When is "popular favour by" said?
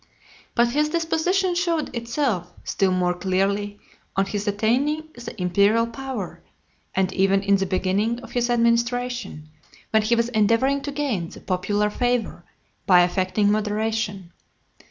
11.39-13.01